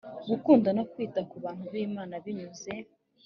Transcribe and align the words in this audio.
gukunda 0.29 0.69
no 0.77 0.83
kwita 0.91 1.21
ku 1.29 1.35
bantu 1.43 1.63
b 1.71 1.73
imana 1.87 2.13
binyuze 2.23 2.73